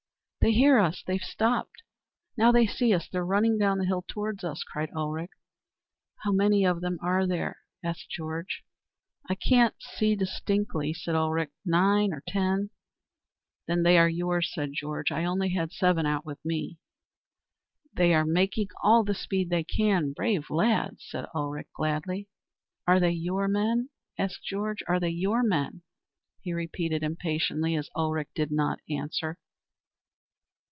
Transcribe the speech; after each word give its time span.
"They 0.43 0.53
hear 0.53 0.79
us! 0.79 1.03
They've 1.05 1.21
stopped. 1.21 1.83
Now 2.35 2.51
they 2.51 2.65
see 2.65 2.95
us. 2.95 3.07
They're 3.07 3.23
running 3.23 3.59
down 3.59 3.77
the 3.77 3.85
hill 3.85 4.03
towards 4.07 4.43
us," 4.43 4.63
cried 4.63 4.89
Ulrich. 4.95 5.29
"How 6.23 6.31
many 6.31 6.65
of 6.65 6.81
them 6.81 6.97
are 6.99 7.27
there?" 7.27 7.57
asked 7.83 8.09
Georg. 8.09 8.47
"I 9.29 9.35
can't 9.35 9.75
see 9.79 10.15
distinctly," 10.15 10.95
said 10.95 11.13
Ulrich; 11.13 11.51
"nine 11.63 12.11
or 12.11 12.23
ten," 12.27 12.71
"Then 13.67 13.83
they 13.83 13.99
are 13.99 14.09
yours," 14.09 14.49
said 14.51 14.73
Georg; 14.73 15.11
"I 15.11 15.19
had 15.19 15.27
only 15.27 15.55
seven 15.69 16.07
out 16.07 16.25
with 16.25 16.43
me." 16.43 16.79
"They 17.93 18.11
are 18.15 18.25
making 18.25 18.69
all 18.81 19.03
the 19.03 19.13
speed 19.13 19.51
they 19.51 19.63
can, 19.63 20.11
brave 20.11 20.49
lads," 20.49 21.05
said 21.07 21.27
Ulrich 21.35 21.67
gladly. 21.75 22.29
"Are 22.87 22.99
they 22.99 23.11
your 23.11 23.47
men?" 23.47 23.91
asked 24.17 24.43
Georg. 24.43 24.79
"Are 24.87 24.99
they 24.99 25.09
your 25.11 25.43
men?" 25.43 25.83
he 26.39 26.51
repeated 26.51 27.03
impatiently 27.03 27.75
as 27.75 27.91
Ulrich 27.95 28.29
did 28.33 28.51
not 28.51 28.79
answer. 28.89 29.37